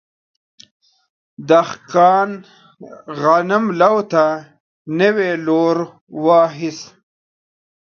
[1.47, 2.31] دهقان
[3.19, 4.25] غنم لو ته
[4.97, 5.77] نوی لور
[6.25, 6.87] واخیست.